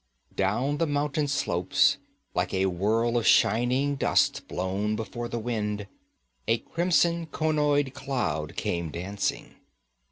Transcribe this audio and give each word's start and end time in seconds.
Down 0.35 0.79
the 0.79 0.87
mountain 0.87 1.27
slopes, 1.27 1.99
like 2.33 2.55
a 2.55 2.65
whirl 2.65 3.17
of 3.19 3.27
shining 3.27 3.97
dust 3.97 4.47
blown 4.47 4.95
before 4.95 5.27
the 5.29 5.37
wind, 5.37 5.85
a 6.47 6.57
crimson, 6.57 7.27
conoid 7.27 7.93
cloud 7.93 8.55
came 8.55 8.89
dancing. 8.89 9.57